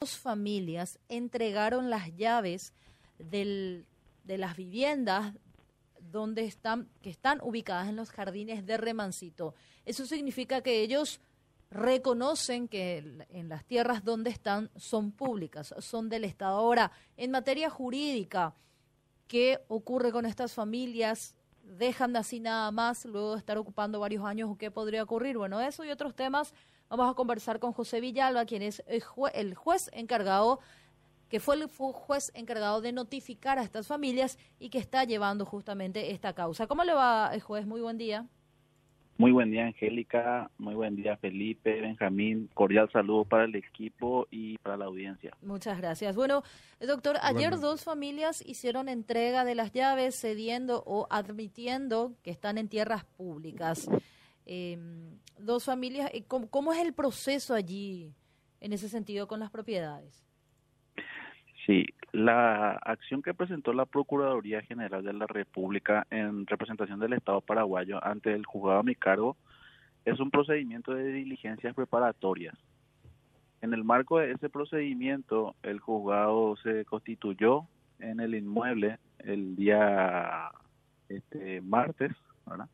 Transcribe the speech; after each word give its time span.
dos 0.00 0.16
familias 0.16 0.98
entregaron 1.10 1.90
las 1.90 2.16
llaves 2.16 2.72
del, 3.18 3.84
de 4.24 4.38
las 4.38 4.56
viviendas 4.56 5.34
donde 6.00 6.46
están, 6.46 6.88
que 7.02 7.10
están 7.10 7.38
ubicadas 7.42 7.86
en 7.86 7.96
los 7.96 8.10
jardines 8.10 8.64
de 8.64 8.78
Remancito. 8.78 9.54
Eso 9.84 10.06
significa 10.06 10.62
que 10.62 10.80
ellos 10.80 11.20
reconocen 11.70 12.66
que 12.66 13.26
en 13.28 13.50
las 13.50 13.66
tierras 13.66 14.02
donde 14.02 14.30
están 14.30 14.70
son 14.74 15.12
públicas, 15.12 15.74
son 15.80 16.08
del 16.08 16.24
Estado. 16.24 16.56
Ahora, 16.56 16.92
en 17.18 17.30
materia 17.30 17.68
jurídica, 17.68 18.54
¿qué 19.28 19.60
ocurre 19.68 20.12
con 20.12 20.24
estas 20.24 20.54
familias? 20.54 21.34
¿Dejan 21.62 22.14
de 22.14 22.20
así 22.20 22.40
nada 22.40 22.70
más 22.70 23.04
luego 23.04 23.32
de 23.32 23.38
estar 23.38 23.58
ocupando 23.58 24.00
varios 24.00 24.24
años 24.24 24.48
o 24.50 24.56
qué 24.56 24.70
podría 24.70 25.02
ocurrir? 25.02 25.36
Bueno, 25.36 25.60
eso 25.60 25.84
y 25.84 25.90
otros 25.90 26.14
temas 26.14 26.54
vamos 26.96 27.12
a 27.12 27.14
conversar 27.14 27.58
con 27.60 27.72
José 27.72 28.00
Villalba, 28.00 28.44
quien 28.44 28.62
es 28.62 28.82
el, 28.86 29.02
el 29.34 29.54
juez 29.54 29.90
encargado 29.92 30.60
que 31.30 31.38
fue 31.38 31.54
el 31.54 31.68
juez 31.68 32.32
encargado 32.34 32.80
de 32.80 32.92
notificar 32.92 33.58
a 33.58 33.62
estas 33.62 33.86
familias 33.86 34.36
y 34.58 34.68
que 34.68 34.78
está 34.78 35.04
llevando 35.04 35.46
justamente 35.46 36.10
esta 36.10 36.34
causa. 36.34 36.66
¿Cómo 36.66 36.82
le 36.82 36.92
va, 36.92 37.30
juez? 37.40 37.66
Muy 37.66 37.80
buen 37.80 37.96
día. 37.96 38.26
Muy 39.16 39.32
buen 39.32 39.50
día, 39.50 39.66
Angélica. 39.66 40.50
Muy 40.58 40.74
buen 40.74 40.96
día, 40.96 41.16
Felipe, 41.18 41.80
Benjamín. 41.80 42.48
Cordial 42.54 42.90
saludo 42.90 43.26
para 43.26 43.44
el 43.44 43.54
equipo 43.54 44.26
y 44.30 44.56
para 44.58 44.78
la 44.78 44.86
audiencia. 44.86 45.36
Muchas 45.42 45.78
gracias. 45.78 46.16
Bueno, 46.16 46.42
doctor, 46.80 47.16
ayer 47.22 47.60
dos 47.60 47.84
familias 47.84 48.42
hicieron 48.44 48.88
entrega 48.88 49.44
de 49.44 49.54
las 49.54 49.72
llaves 49.72 50.18
cediendo 50.18 50.82
o 50.86 51.06
admitiendo 51.10 52.14
que 52.22 52.30
están 52.30 52.56
en 52.56 52.68
tierras 52.68 53.04
públicas. 53.04 53.88
Em, 54.52 55.16
dos 55.38 55.64
familias, 55.64 56.10
eh, 56.12 56.24
¿cómo 56.26 56.72
es 56.72 56.80
el 56.80 56.92
proceso 56.92 57.54
allí 57.54 58.12
en 58.60 58.72
ese 58.72 58.88
sentido 58.88 59.28
con 59.28 59.38
las 59.38 59.48
propiedades? 59.48 60.26
Sí, 61.64 61.86
la 62.10 62.72
acción 62.72 63.22
que 63.22 63.32
presentó 63.32 63.72
la 63.72 63.86
Procuraduría 63.86 64.60
General 64.62 65.04
de 65.04 65.12
la 65.12 65.28
República 65.28 66.04
en 66.10 66.48
representación 66.48 66.98
del 66.98 67.12
Estado 67.12 67.40
paraguayo 67.42 68.04
ante 68.04 68.32
el 68.32 68.44
juzgado 68.44 68.80
a 68.80 68.82
mi 68.82 68.96
cargo 68.96 69.36
es 70.04 70.18
un 70.18 70.32
procedimiento 70.32 70.94
de 70.94 71.12
diligencias 71.12 71.72
preparatorias. 71.72 72.56
En 73.60 73.72
el 73.72 73.84
marco 73.84 74.18
de 74.18 74.32
ese 74.32 74.48
procedimiento, 74.48 75.54
el 75.62 75.78
juzgado 75.78 76.56
se 76.56 76.84
constituyó 76.86 77.68
en 78.00 78.18
el 78.18 78.34
inmueble 78.34 78.98
el 79.20 79.54
día 79.54 80.50
este, 81.08 81.60
martes, 81.60 82.10
¿verdad? 82.44 82.68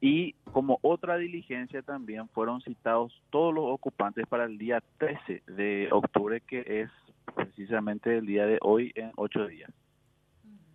Y 0.00 0.32
como 0.52 0.78
otra 0.82 1.18
diligencia 1.18 1.82
también 1.82 2.28
fueron 2.28 2.62
citados 2.62 3.12
todos 3.30 3.54
los 3.54 3.64
ocupantes 3.66 4.26
para 4.26 4.44
el 4.44 4.56
día 4.56 4.82
13 4.98 5.42
de 5.46 5.88
octubre, 5.92 6.40
que 6.40 6.64
es 6.82 6.90
precisamente 7.34 8.16
el 8.16 8.26
día 8.26 8.46
de 8.46 8.58
hoy 8.62 8.92
en 8.94 9.12
ocho 9.16 9.46
días. 9.46 9.70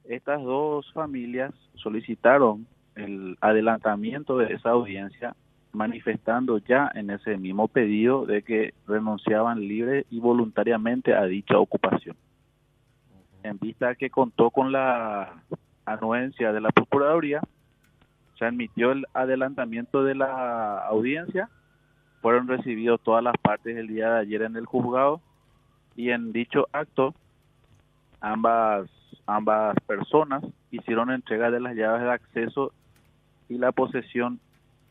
Estas 0.04 0.44
dos 0.44 0.92
familias 0.94 1.54
solicitaron 1.76 2.68
el 2.96 3.38
adelantamiento 3.42 4.38
de 4.38 4.54
esa 4.54 4.70
audiencia 4.70 5.36
manifestando 5.74 6.60
ya 6.60 6.90
en 6.94 7.10
ese 7.10 7.38
mismo 7.38 7.68
pedido 7.68 8.26
de 8.26 8.44
que 8.44 8.74
renunciaban 8.88 9.60
libre 9.68 10.06
y 10.10 10.20
voluntariamente 10.20 11.14
a 11.14 11.26
dicha 11.26 11.58
ocupación. 11.58 12.16
En 13.44 13.60
vista 13.60 13.96
que 13.96 14.10
contó 14.10 14.52
con 14.52 14.72
la 14.72 15.44
anuencia 15.86 16.54
de 16.54 16.62
la 16.62 16.70
Procuraduría, 16.70 17.42
se 18.38 18.46
admitió 18.46 18.92
el 18.92 19.06
adelantamiento 19.14 20.04
de 20.04 20.16
la 20.16 20.80
audiencia, 20.80 21.50
fueron 22.22 22.48
recibidos 22.48 23.02
todas 23.02 23.24
las 23.24 23.38
partes 23.38 23.78
el 23.78 23.88
día 23.88 24.12
de 24.12 24.20
ayer 24.20 24.42
en 24.42 24.56
el 24.56 24.66
juzgado 24.66 25.22
y 25.96 26.10
en 26.10 26.34
dicho 26.34 26.68
acto 26.72 27.14
ambas 28.20 28.90
ambas 29.28 29.76
personas 29.88 30.44
hicieron 30.72 31.12
entrega 31.12 31.52
de 31.52 31.60
las 31.60 31.76
llaves 31.76 32.02
de 32.02 32.12
acceso 32.12 32.72
y 33.50 33.58
la 33.58 33.72
posesión 33.72 34.40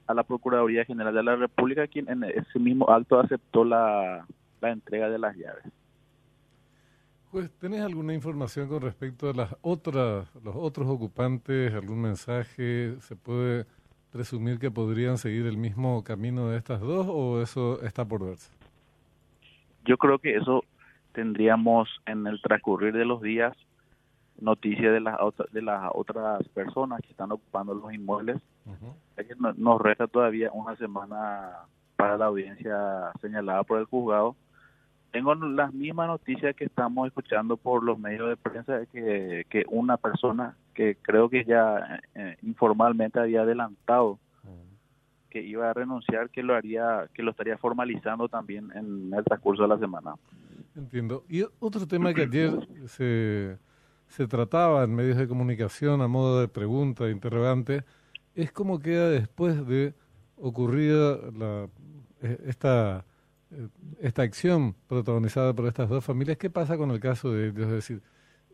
a 0.06 0.14
la 0.14 0.22
Procuraduría 0.22 0.84
General 0.84 1.14
de 1.14 1.22
la 1.22 1.36
República, 1.36 1.86
quien 1.86 2.08
en 2.08 2.24
ese 2.24 2.58
mismo 2.58 2.90
acto 2.90 3.18
aceptó 3.18 3.64
la, 3.64 4.26
la 4.60 4.70
entrega 4.70 5.08
de 5.08 5.18
las 5.18 5.36
llaves. 5.36 5.64
Pues, 7.34 7.50
¿tenés 7.58 7.80
alguna 7.80 8.14
información 8.14 8.68
con 8.68 8.80
respecto 8.80 9.28
a 9.28 9.32
las 9.32 9.56
otras, 9.60 10.32
los 10.44 10.54
otros 10.54 10.86
ocupantes? 10.86 11.74
¿Algún 11.74 12.00
mensaje? 12.00 12.94
¿Se 13.00 13.16
puede 13.16 13.66
presumir 14.12 14.60
que 14.60 14.70
podrían 14.70 15.18
seguir 15.18 15.44
el 15.46 15.56
mismo 15.56 16.04
camino 16.04 16.48
de 16.48 16.58
estas 16.58 16.80
dos 16.80 17.08
o 17.10 17.42
eso 17.42 17.82
está 17.82 18.04
por 18.04 18.24
verse? 18.24 18.52
Yo 19.84 19.96
creo 19.98 20.20
que 20.20 20.36
eso 20.36 20.62
tendríamos 21.10 21.88
en 22.06 22.24
el 22.28 22.40
transcurrir 22.40 22.92
de 22.94 23.04
los 23.04 23.20
días 23.20 23.52
noticias 24.40 24.92
de 24.92 25.00
las 25.00 25.18
de 25.50 25.62
las 25.62 25.90
otras 25.92 26.46
personas 26.50 27.00
que 27.00 27.10
están 27.10 27.32
ocupando 27.32 27.74
los 27.74 27.92
inmuebles. 27.92 28.40
nos 29.56 29.82
resta 29.82 30.06
todavía 30.06 30.52
una 30.52 30.76
semana 30.76 31.66
para 31.96 32.16
la 32.16 32.26
audiencia 32.26 33.10
señalada 33.20 33.64
por 33.64 33.80
el 33.80 33.86
juzgado. 33.86 34.36
Tengo 35.14 35.32
las 35.36 35.72
mismas 35.72 36.08
noticias 36.08 36.56
que 36.56 36.64
estamos 36.64 37.06
escuchando 37.06 37.56
por 37.56 37.84
los 37.84 38.00
medios 38.00 38.30
de 38.30 38.36
prensa 38.36 38.78
de 38.78 38.86
que, 38.88 39.46
que 39.48 39.64
una 39.68 39.96
persona 39.96 40.56
que 40.74 40.96
creo 41.00 41.28
que 41.28 41.44
ya 41.44 42.00
eh, 42.16 42.36
informalmente 42.42 43.20
había 43.20 43.42
adelantado 43.42 44.18
que 45.30 45.40
iba 45.40 45.70
a 45.70 45.72
renunciar, 45.72 46.30
que 46.30 46.42
lo 46.42 46.56
haría, 46.56 47.08
que 47.14 47.22
lo 47.22 47.30
estaría 47.30 47.56
formalizando 47.58 48.28
también 48.28 48.72
en 48.74 49.14
el 49.14 49.22
transcurso 49.22 49.62
de 49.62 49.68
la 49.68 49.78
semana. 49.78 50.16
Entiendo. 50.74 51.22
Y 51.28 51.44
otro 51.60 51.86
tema 51.86 52.12
que 52.12 52.22
ayer 52.22 52.50
se, 52.86 53.56
se 54.08 54.26
trataba 54.26 54.82
en 54.82 54.96
medios 54.96 55.16
de 55.16 55.28
comunicación 55.28 56.02
a 56.02 56.08
modo 56.08 56.40
de 56.40 56.48
pregunta, 56.48 57.04
de 57.04 57.12
interrogante, 57.12 57.84
es 58.34 58.50
cómo 58.50 58.80
queda 58.80 59.10
después 59.10 59.64
de 59.64 59.94
ocurrida 60.38 61.18
la, 61.38 61.68
e, 62.20 62.36
esta, 62.46 63.04
esta 64.00 64.22
acción 64.22 64.74
protagonizada 64.86 65.52
por 65.54 65.66
estas 65.66 65.88
dos 65.88 66.04
familias. 66.04 66.38
¿Qué 66.38 66.50
pasa 66.50 66.76
con 66.76 66.90
el 66.90 67.00
caso 67.00 67.32
de 67.32 67.48
ellos? 67.48 67.66
Es 67.66 67.72
decir, 67.72 68.02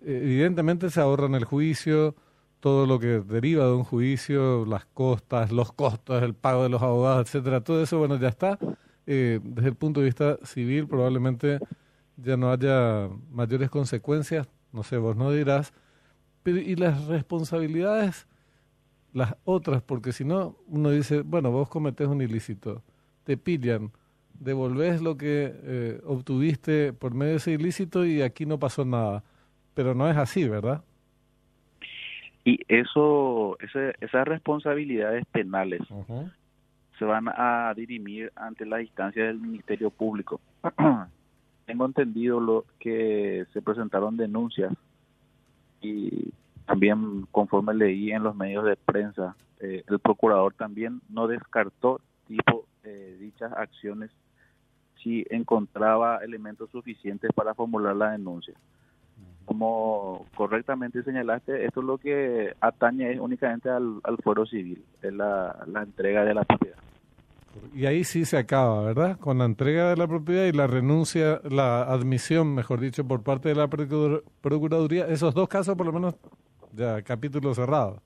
evidentemente 0.03 0.91
se 0.91 1.00
ahorran 1.00 1.34
el 1.34 1.44
juicio, 1.44 2.15
todo 2.61 2.87
lo 2.87 2.99
que 2.99 3.21
deriva 3.21 3.65
de 3.66 3.72
un 3.72 3.84
juicio, 3.84 4.65
las 4.66 4.84
costas, 4.87 5.50
los 5.50 5.72
costos, 5.72 6.22
el 6.22 6.34
pago 6.34 6.62
de 6.62 6.69
los 6.69 6.83
abogados, 6.83 7.27
etcétera, 7.27 7.62
todo 7.62 7.83
eso, 7.83 7.99
bueno, 7.99 8.16
ya 8.16 8.28
está. 8.28 8.59
Eh, 9.06 9.41
desde 9.43 9.71
el 9.71 9.75
punto 9.77 10.00
de 10.00 10.06
vista 10.06 10.39
civil, 10.44 10.87
probablemente 10.87 11.59
ya 12.16 12.37
no 12.37 12.53
haya 12.53 13.09
mayores 13.31 13.71
consecuencias, 13.71 14.49
no 14.72 14.83
sé, 14.83 14.99
vos 14.99 15.16
no 15.16 15.33
dirás. 15.33 15.72
Pero, 16.43 16.59
¿y 16.59 16.77
las 16.77 17.06
responsabilidades? 17.06 18.27
Las 19.12 19.37
otras, 19.44 19.83
porque 19.83 20.12
si 20.12 20.25
no, 20.25 20.56
uno 20.69 20.91
dice, 20.91 21.22
bueno, 21.22 21.50
vos 21.50 21.69
cometés 21.69 22.09
un 22.09 22.22
ilícito, 22.22 22.83
te 23.25 23.37
pillan, 23.37 23.91
devolvés 24.41 25.01
lo 25.01 25.17
que 25.17 25.53
eh, 25.55 26.01
obtuviste 26.05 26.93
por 26.93 27.15
medio 27.15 27.33
de 27.33 27.37
ese 27.37 27.53
ilícito 27.53 28.05
y 28.05 28.23
aquí 28.23 28.47
no 28.47 28.59
pasó 28.59 28.84
nada. 28.84 29.23
Pero 29.75 29.95
no 29.95 30.09
es 30.11 30.17
así, 30.17 30.49
¿verdad? 30.49 30.83
Y 32.45 32.59
eso, 32.69 33.56
esas 33.61 34.27
responsabilidades 34.27 35.25
penales 35.27 35.83
se 36.99 37.05
van 37.05 37.28
a 37.28 37.73
dirimir 37.77 38.33
ante 38.34 38.67
la 38.67 38.81
instancia 38.81 39.25
del 39.25 39.39
Ministerio 39.39 39.91
Público. 39.91 40.41
Tengo 41.67 41.87
entendido 41.87 42.41
lo 42.41 42.65
que 42.78 43.47
se 43.53 43.62
presentaron 43.62 44.17
denuncias 44.17 44.72
y 45.81 46.33
también 46.67 47.27
conforme 47.31 47.75
leí 47.75 48.11
en 48.11 48.22
los 48.22 48.34
medios 48.34 48.65
de 48.65 48.77
prensa, 48.77 49.37
eh, 49.61 49.83
el 49.87 49.99
procurador 49.99 50.55
también 50.55 51.01
no 51.09 51.27
descartó 51.27 52.01
tipo 52.27 52.65
eh, 52.84 53.17
dichas 53.21 53.53
acciones 53.53 54.11
si 55.03 55.25
encontraba 55.31 56.19
elementos 56.19 56.71
suficientes 56.71 57.31
para 57.34 57.55
formular 57.55 57.97
la 57.97 58.13
denuncia 58.13 58.54
como 59.51 60.27
correctamente 60.36 61.03
señalaste, 61.03 61.65
esto 61.65 61.80
es 61.80 61.86
lo 61.86 61.98
que 61.98 62.54
atañe 62.60 63.19
únicamente 63.19 63.69
al, 63.69 64.01
al 64.04 64.16
fuero 64.19 64.47
civil, 64.47 64.80
es 65.03 65.13
la, 65.13 65.65
la 65.66 65.83
entrega 65.83 66.24
de 66.24 66.34
la 66.34 66.45
propiedad. 66.45 66.77
Y 67.74 67.84
ahí 67.86 68.04
sí 68.04 68.24
se 68.24 68.39
acaba, 68.39 68.80
¿verdad? 68.84 69.19
Con 69.19 69.39
la 69.39 69.47
entrega 69.47 69.91
de 69.91 69.97
la 69.97 70.07
propiedad 70.07 70.45
y 70.45 70.53
la 70.53 70.69
renuncia, 70.69 71.41
la 71.51 71.83
admisión, 71.83 72.54
mejor 72.54 72.78
dicho, 72.78 73.04
por 73.04 73.24
parte 73.24 73.48
de 73.48 73.57
la 73.57 73.69
Procuraduría, 73.69 75.09
esos 75.09 75.34
dos 75.34 75.48
casos 75.48 75.74
por 75.74 75.86
lo 75.86 75.92
menos 75.92 76.15
ya 76.72 77.03
capítulo 77.03 77.53
cerrado. 77.53 78.01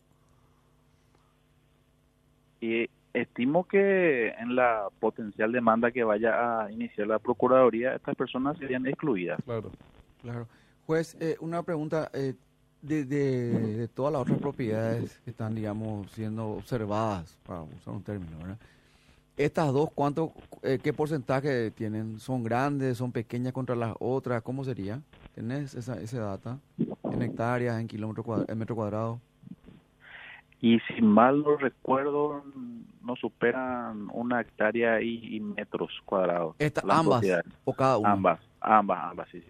Y 2.63 2.89
estimo 3.15 3.65
que 3.65 4.29
en 4.31 4.57
la 4.57 4.89
potencial 5.01 5.53
demanda 5.53 5.91
que 5.91 6.05
vaya 6.05 6.65
a 6.65 6.71
iniciar 6.71 7.07
la 7.07 7.19
Procuraduría, 7.19 7.95
estas 7.95 8.17
personas 8.17 8.59
serían 8.59 8.87
excluidas. 8.87 9.41
Claro, 9.45 9.71
claro. 10.21 10.49
Pues 10.85 11.17
eh, 11.21 11.37
una 11.41 11.63
pregunta, 11.63 12.11
eh, 12.13 12.35
de, 12.83 13.05
de, 13.07 13.89
todas 13.89 14.13
las 14.13 14.23
otras 14.23 14.39
propiedades 14.39 15.19
que 15.25 15.31
están, 15.31 15.55
digamos, 15.55 16.11
siendo 16.11 16.49
observadas, 16.49 17.39
para 17.47 17.63
usar 17.63 17.95
un 17.95 18.03
término, 18.03 18.37
¿verdad? 18.39 18.59
Estas 19.37 19.73
dos, 19.73 19.89
¿cuánto, 19.95 20.33
eh, 20.63 20.79
¿qué 20.83 20.93
porcentaje 20.93 21.71
tienen? 21.71 22.21
¿Son 22.21 22.45
grandes, 22.45 22.99
son 22.99 23.11
pequeñas 23.11 23.53
contra 23.53 23.75
las 23.75 23.95
otras? 23.99 24.43
¿Cómo 24.43 24.63
sería? 24.65 25.01
¿Tenés 25.35 25.75
esa, 25.75 26.01
esa 26.01 26.21
data? 26.21 26.59
¿En 27.11 27.23
hectáreas, 27.23 27.81
en 27.81 27.89
kilómetros 27.89 28.25
cuadrados, 28.25 28.49
en 28.51 28.59
metro 28.59 28.77
cuadrado? 28.77 29.21
Y 30.65 30.81
si 30.89 31.03
mal 31.03 31.43
no 31.43 31.59
recuerdo, 31.59 32.43
no 33.03 33.17
superan 33.17 34.09
una 34.15 34.41
hectárea 34.41 34.99
y, 35.03 35.37
y 35.37 35.41
metros 35.41 35.91
cuadrados. 36.07 36.57
Esta, 36.59 36.81
ambas, 36.89 37.23
o 37.67 37.75
cada 37.75 37.99
una. 37.99 38.13
Ambas, 38.13 38.41
ambas, 38.63 38.99
ambas, 39.11 39.29
sí. 39.31 39.43
sí. 39.43 39.49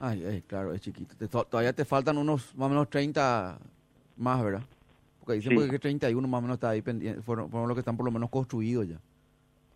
Ay, 0.00 0.24
ay, 0.24 0.40
claro, 0.40 0.72
es 0.72 0.80
chiquito. 0.80 1.14
Te- 1.16 1.28
to- 1.28 1.44
todavía 1.44 1.74
te 1.74 1.84
faltan 1.84 2.16
unos 2.16 2.54
más 2.56 2.64
o 2.64 2.68
menos 2.70 2.88
30 2.88 3.58
más, 4.16 4.42
¿verdad? 4.42 4.62
Porque 5.20 5.34
dicen 5.34 5.58
Sí. 5.60 5.68
que 5.70 5.78
31 5.78 6.26
más 6.26 6.38
o 6.38 6.42
menos 6.42 6.54
está 6.54 6.70
ahí 6.70 6.80
pendiente, 6.80 7.20
fueron, 7.20 7.50
fueron 7.50 7.68
los 7.68 7.74
que 7.76 7.80
están 7.80 7.98
por 7.98 8.06
lo 8.06 8.12
menos 8.12 8.30
construidos 8.30 8.88
ya. 8.88 8.96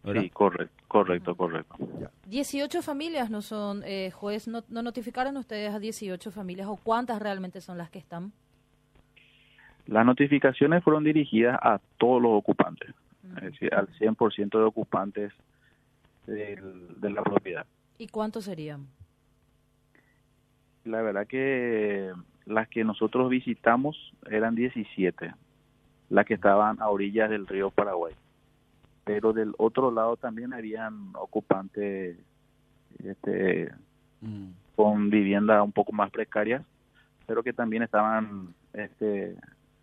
¿verdad? 0.04 0.22
Sí, 0.22 0.30
correcto, 0.30 0.84
correcto, 0.88 1.36
correcto. 1.36 1.76
18 2.28 2.80
familias 2.80 3.28
no 3.28 3.42
son, 3.42 3.82
eh, 3.84 4.10
juez, 4.10 4.48
no, 4.48 4.64
no 4.70 4.80
notificaron 4.80 5.36
ustedes 5.36 5.74
a 5.74 5.78
18 5.80 6.30
familias 6.30 6.66
o 6.68 6.76
cuántas 6.76 7.20
realmente 7.20 7.60
son 7.60 7.76
las 7.76 7.90
que 7.90 7.98
están? 7.98 8.32
Las 9.88 10.04
notificaciones 10.06 10.84
fueron 10.84 11.02
dirigidas 11.02 11.58
a 11.62 11.80
todos 11.96 12.22
los 12.22 12.32
ocupantes, 12.32 12.94
es 13.38 13.42
decir, 13.42 13.74
al 13.74 13.88
100% 13.98 14.58
de 14.58 14.64
ocupantes 14.64 15.32
del- 16.26 17.00
de 17.00 17.10
la 17.10 17.22
propiedad. 17.22 17.66
¿Y 17.98 18.06
cuántos 18.08 18.44
serían? 18.44 18.86
La 20.84 21.02
verdad 21.02 21.26
que 21.26 22.12
las 22.46 22.68
que 22.68 22.84
nosotros 22.84 23.28
visitamos 23.30 24.12
eran 24.30 24.54
17, 24.54 25.32
las 26.10 26.24
que 26.26 26.34
estaban 26.34 26.80
a 26.80 26.88
orillas 26.88 27.28
del 27.30 27.46
río 27.46 27.70
Paraguay. 27.70 28.14
Pero 29.04 29.32
del 29.32 29.54
otro 29.58 29.90
lado 29.90 30.16
también 30.16 30.52
habían 30.52 31.10
ocupantes 31.14 32.16
este, 33.04 33.72
Mm. 34.20 34.48
con 34.74 35.08
viviendas 35.10 35.62
un 35.62 35.72
poco 35.72 35.92
más 35.92 36.10
precarias, 36.10 36.62
pero 37.26 37.42
que 37.42 37.52
también 37.52 37.82
estaban 37.84 38.54
este, 38.72 39.36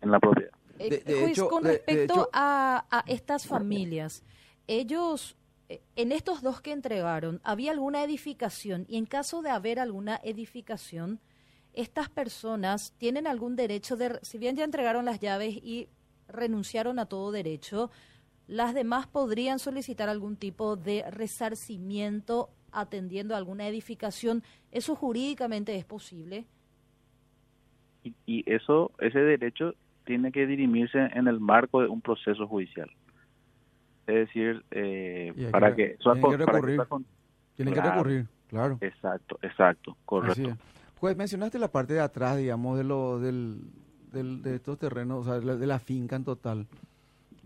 en 0.06 0.12
la 0.12 0.20
propiedad. 0.20 0.52
Eh, 0.78 0.90
De- 0.90 0.98
de 0.98 1.20
juez, 1.20 1.30
hecho- 1.32 1.48
con 1.48 1.62
de- 1.62 1.68
de 1.70 1.76
respecto 1.76 2.14
hecho- 2.14 2.30
a, 2.32 2.86
a 2.90 3.00
estas 3.06 3.46
familias, 3.46 4.22
ellos, 4.66 5.36
eh, 5.68 5.80
en 5.96 6.12
estos 6.12 6.42
dos 6.42 6.60
que 6.60 6.72
entregaron, 6.72 7.40
¿había 7.44 7.70
alguna 7.72 8.02
edificación? 8.04 8.84
Y 8.88 8.96
en 8.98 9.06
caso 9.06 9.42
de 9.42 9.50
haber 9.50 9.78
alguna 9.78 10.20
edificación, 10.22 11.20
estas 11.72 12.08
personas 12.08 12.94
tienen 12.98 13.26
algún 13.26 13.54
derecho 13.56 13.96
de, 13.96 14.18
si 14.22 14.38
bien 14.38 14.56
ya 14.56 14.64
entregaron 14.64 15.04
las 15.04 15.20
llaves 15.20 15.54
y 15.56 15.88
renunciaron 16.28 16.98
a 16.98 17.06
todo 17.06 17.30
derecho, 17.32 17.90
las 18.46 18.74
demás 18.74 19.06
podrían 19.06 19.58
solicitar 19.58 20.08
algún 20.08 20.36
tipo 20.36 20.76
de 20.76 21.04
resarcimiento 21.10 22.50
atendiendo 22.72 23.34
a 23.34 23.38
alguna 23.38 23.66
edificación. 23.68 24.42
¿Eso 24.72 24.94
jurídicamente 24.94 25.74
es 25.76 25.84
posible? 25.84 26.46
Y, 28.04 28.14
y 28.26 28.44
eso, 28.52 28.92
ese 29.00 29.18
derecho 29.20 29.74
tiene 30.06 30.32
que 30.32 30.46
dirimirse 30.46 30.98
en 30.98 31.26
el 31.28 31.40
marco 31.40 31.82
de 31.82 31.88
un 31.88 32.00
proceso 32.00 32.46
judicial. 32.46 32.88
Es 34.06 34.14
decir, 34.14 34.64
eh, 34.70 35.34
para 35.50 35.74
que- 35.74 35.88
que, 35.88 35.92
eso 35.98 36.12
tienen 36.14 36.38
que 36.38 36.44
para 36.44 36.60
que 36.60 36.66
recurrir. 36.66 37.04
Tienen 37.56 37.74
que 37.74 37.80
Claro. 37.80 37.94
recurrir, 37.96 38.26
claro. 38.48 38.78
Exacto, 38.80 39.38
exacto, 39.42 39.96
correcto. 40.04 40.48
es. 40.50 40.56
Juez, 41.00 41.16
mencionaste 41.16 41.58
la 41.58 41.68
parte 41.68 41.92
de 41.94 42.00
atrás, 42.00 42.38
digamos, 42.38 42.78
de 42.78 42.84
lo, 42.84 43.18
del, 43.18 43.60
del- 44.12 44.42
de 44.42 44.54
estos 44.54 44.78
terrenos, 44.78 45.20
o 45.20 45.24
sea, 45.24 45.40
de 45.40 45.44
la, 45.44 45.56
de 45.56 45.66
la 45.66 45.78
finca 45.78 46.16
en 46.16 46.24
total. 46.24 46.66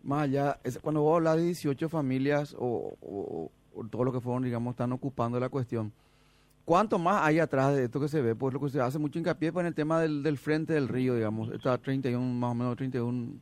Más 0.02 0.22
allá, 0.24 0.58
es- 0.62 0.78
cuando 0.78 1.00
vos 1.02 1.16
hablas 1.16 1.36
de 1.36 1.44
18 1.44 1.88
familias 1.88 2.54
o, 2.58 2.94
o- 3.00 3.50
o 3.74 3.84
todo 3.88 4.04
lo 4.04 4.12
que 4.12 4.20
fueron, 4.20 4.42
digamos, 4.42 4.72
están 4.72 4.92
ocupando 4.92 5.40
la 5.40 5.48
cuestión, 5.48 5.92
¿cuánto 6.70 7.00
más 7.00 7.22
hay 7.26 7.40
atrás 7.40 7.74
de 7.74 7.82
esto 7.86 7.98
que 7.98 8.06
se 8.06 8.22
ve? 8.22 8.36
Pues 8.36 8.54
lo 8.54 8.60
que 8.60 8.68
se 8.68 8.80
hace 8.80 8.96
mucho 9.00 9.18
hincapié 9.18 9.52
pues, 9.52 9.64
en 9.64 9.66
el 9.66 9.74
tema 9.74 10.00
del, 10.00 10.22
del 10.22 10.38
frente 10.38 10.72
del 10.72 10.86
río, 10.86 11.16
digamos, 11.16 11.50
está 11.50 11.76
31, 11.76 12.20
más 12.24 12.52
o 12.52 12.54
menos 12.54 12.76
31 12.76 13.32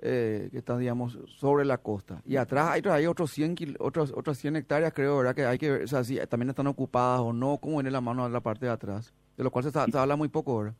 eh, 0.00 0.48
que 0.52 0.58
está, 0.58 0.78
digamos, 0.78 1.18
sobre 1.26 1.64
la 1.64 1.78
costa. 1.78 2.22
Y 2.24 2.36
atrás 2.36 2.68
hay, 2.70 2.82
hay 2.88 3.06
otros 3.06 3.32
100, 3.32 3.56
kil- 3.56 3.76
otros, 3.80 4.12
otras 4.16 4.38
100 4.38 4.54
hectáreas, 4.54 4.92
creo, 4.94 5.16
¿verdad? 5.18 5.34
Que 5.34 5.44
hay 5.44 5.58
que 5.58 5.72
ver, 5.72 5.82
o 5.82 5.86
sea, 5.88 6.04
si 6.04 6.18
también 6.28 6.50
están 6.50 6.68
ocupadas 6.68 7.18
o 7.20 7.32
no, 7.32 7.58
cómo 7.58 7.78
viene 7.78 7.90
la 7.90 8.00
mano 8.00 8.24
a 8.24 8.28
la 8.28 8.38
parte 8.40 8.66
de 8.66 8.70
atrás. 8.70 9.12
De 9.36 9.42
lo 9.42 9.50
cual 9.50 9.64
se, 9.64 9.72
se 9.72 9.98
habla 9.98 10.14
muy 10.14 10.28
poco, 10.28 10.56
¿verdad? 10.58 10.74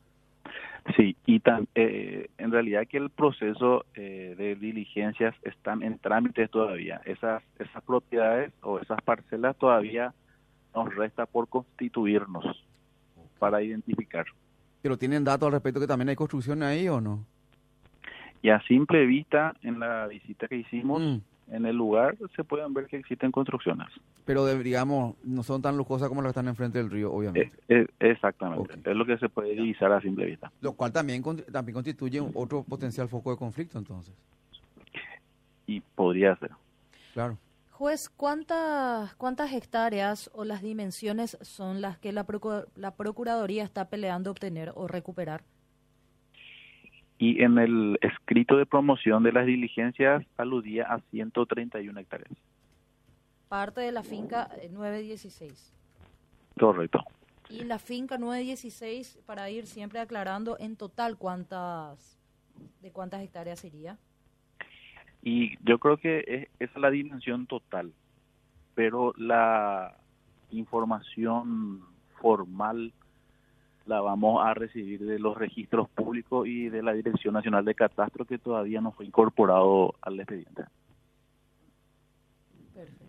Sí, 0.97 1.17
y 1.27 1.41
tan- 1.41 1.67
eh, 1.75 2.29
en 2.39 2.53
realidad 2.53 2.83
que 2.89 2.99
el 2.99 3.11
proceso 3.11 3.85
eh, 3.97 4.37
de 4.39 4.55
diligencias 4.55 5.35
están 5.43 5.83
en 5.83 5.99
trámites 5.99 6.49
todavía. 6.49 7.01
Esas, 7.07 7.43
esas 7.59 7.83
propiedades 7.83 8.53
o 8.63 8.79
esas 8.79 9.03
parcelas 9.03 9.57
todavía 9.57 10.15
nos 10.77 10.95
resta 10.95 11.27
por 11.27 11.49
constituirnos 11.49 12.45
para 13.39 13.63
identificar. 13.63 14.27
Pero 14.83 14.97
tienen 14.99 15.25
datos 15.25 15.47
al 15.47 15.53
respecto 15.53 15.81
que 15.81 15.87
también 15.87 16.11
hay 16.11 16.17
construcción 16.17 16.63
ahí 16.63 16.87
o 16.89 17.01
no? 17.01 17.25
Y 18.43 18.51
a 18.51 18.61
simple 18.63 19.07
vista, 19.07 19.55
en 19.63 19.81
la 19.81 20.07
visita 20.07 20.47
que 20.47 20.57
hicimos 20.57 21.01
Mm. 21.03 21.55
en 21.55 21.67
el 21.67 21.75
lugar, 21.77 22.17
se 22.37 22.45
pueden 22.45 22.75
ver 22.75 22.87
que 22.87 22.97
existen 22.99 23.33
construcciones. 23.33 23.89
Pero, 24.25 24.45
de- 24.45 24.63
digamos, 24.63 25.15
no 25.25 25.43
son 25.43 25.63
tan 25.63 25.77
lujosas 25.77 26.09
como 26.09 26.21
las 26.23 26.29
que 26.33 26.39
están 26.41 26.49
enfrente 26.49 26.79
del 26.79 26.91
río, 26.91 27.13
obviamente. 27.13 27.53
Eh, 27.69 27.81
eh, 27.81 27.87
exactamente, 28.11 28.75
es 28.85 28.97
lo 28.97 29.07
que 29.07 29.17
se 29.19 29.29
puede 29.29 29.53
divisar 29.55 29.91
a 29.93 30.01
simple 30.01 30.27
vista. 30.27 30.53
Lo 30.61 30.73
cual 30.75 30.93
también, 30.93 31.23
también 31.51 31.75
constituye 31.75 32.21
otro 32.35 32.63
potencial 32.63 33.09
foco 33.09 33.31
de 33.31 33.37
conflicto, 33.39 33.79
entonces. 33.79 34.15
Y 35.67 35.81
podría 35.81 36.37
ser. 36.37 36.51
Claro. 37.15 37.39
Juez, 37.77 38.09
¿cuántas, 38.09 39.15
¿cuántas 39.17 39.53
hectáreas 39.53 40.31
o 40.33 40.47
las 40.47 40.63
dimensiones 40.63 41.37
son 41.43 41.83
las 41.83 41.99
que 41.99 42.11
la, 42.11 42.27
procu- 42.27 42.67
la 42.75 42.97
Procuraduría 42.97 43.65
está 43.65 43.91
peleando 43.91 44.31
obtener 44.31 44.73
o 44.75 44.89
recuperar? 44.89 45.45
Y 47.19 47.43
en 47.43 47.59
el 47.59 47.99
escrito 48.01 48.57
de 48.57 48.65
promoción 48.65 49.23
de 49.25 49.33
las 49.33 49.45
diligencias 49.45 50.25
aludía 50.39 50.87
a 50.87 51.01
131 51.11 52.01
hectáreas. 52.01 52.33
Parte 53.51 53.83
de 53.83 53.93
la 53.93 54.03
finca 54.03 54.49
eh, 54.63 54.71
916. 54.73 55.75
Correcto. 56.59 57.05
Y 57.51 57.65
la 57.65 57.79
finca 57.79 58.17
916, 58.17 59.19
para 59.27 59.51
ir 59.51 59.67
siempre 59.67 60.01
aclarando, 60.01 60.57
en 60.59 60.77
total, 60.77 61.19
¿cuántas, 61.19 62.19
de 62.81 62.91
cuántas 62.91 63.21
hectáreas 63.23 63.61
sería? 63.61 63.99
Y 65.23 65.59
yo 65.69 65.79
creo 65.79 65.97
que 65.97 66.25
es, 66.27 66.46
esa 66.59 66.73
es 66.75 66.81
la 66.81 66.91
dimensión 66.91 67.47
total, 67.47 67.93
pero 68.75 69.13
la 69.17 69.97
información 70.51 71.83
formal 72.21 72.93
la 73.87 74.01
vamos 74.01 74.45
a 74.45 74.53
recibir 74.55 75.05
de 75.05 75.19
los 75.19 75.37
registros 75.37 75.89
públicos 75.89 76.47
y 76.47 76.69
de 76.69 76.83
la 76.83 76.93
Dirección 76.93 77.35
Nacional 77.35 77.65
de 77.65 77.75
Catastro 77.75 78.25
que 78.25 78.39
todavía 78.39 78.81
no 78.81 78.93
fue 78.93 79.07
incorporado 79.07 79.95
al 80.01 80.19
expediente. 80.19 80.65
Perfecto. 82.75 83.05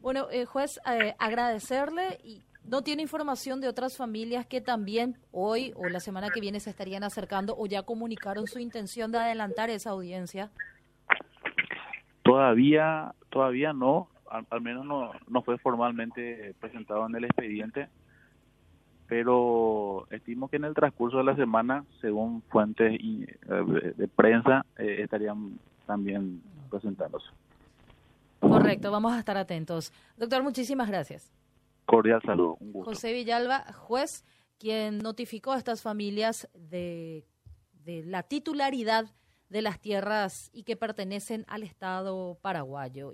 Bueno, 0.00 0.28
eh, 0.30 0.46
juez, 0.46 0.80
eh, 0.86 1.14
agradecerle 1.18 2.18
y 2.24 2.42
no 2.64 2.82
tiene 2.82 3.02
información 3.02 3.60
de 3.60 3.68
otras 3.68 3.96
familias 3.96 4.46
que 4.46 4.60
también 4.60 5.18
hoy 5.32 5.72
o 5.76 5.88
la 5.88 6.00
semana 6.00 6.30
que 6.30 6.40
viene 6.40 6.60
se 6.60 6.70
estarían 6.70 7.04
acercando 7.04 7.54
o 7.56 7.66
ya 7.66 7.82
comunicaron 7.82 8.46
su 8.46 8.58
intención 8.58 9.12
de 9.12 9.18
adelantar 9.18 9.70
esa 9.70 9.90
audiencia. 9.90 10.50
Todavía, 12.30 13.12
todavía 13.28 13.72
no, 13.72 14.08
al, 14.28 14.46
al 14.50 14.60
menos 14.60 14.86
no, 14.86 15.10
no 15.28 15.42
fue 15.42 15.58
formalmente 15.58 16.54
presentado 16.60 17.04
en 17.06 17.16
el 17.16 17.24
expediente, 17.24 17.88
pero 19.08 20.06
estimo 20.10 20.46
que 20.48 20.54
en 20.56 20.64
el 20.64 20.74
transcurso 20.74 21.18
de 21.18 21.24
la 21.24 21.34
semana, 21.34 21.84
según 22.00 22.42
fuentes 22.42 22.92
y, 23.00 23.24
eh, 23.24 23.94
de, 23.96 24.06
prensa, 24.06 24.64
eh, 24.78 24.98
estarían 25.02 25.58
también 25.84 26.40
presentándose. 26.70 27.26
Correcto, 28.38 28.92
vamos 28.92 29.12
a 29.12 29.18
estar 29.18 29.36
atentos. 29.36 29.92
Doctor, 30.16 30.44
muchísimas 30.44 30.88
gracias. 30.88 31.32
Cordial 31.84 32.22
saludo, 32.22 32.56
un 32.60 32.72
gusto. 32.72 32.92
José 32.92 33.12
Villalba, 33.12 33.64
juez, 33.72 34.24
quien 34.60 34.98
notificó 34.98 35.50
a 35.50 35.58
estas 35.58 35.82
familias 35.82 36.48
de, 36.54 37.24
de 37.84 38.04
la 38.04 38.22
titularidad 38.22 39.06
de 39.50 39.62
las 39.62 39.80
tierras 39.80 40.48
y 40.52 40.62
que 40.62 40.76
pertenecen 40.76 41.44
al 41.48 41.62
Estado 41.62 42.38
paraguayo. 42.40 43.12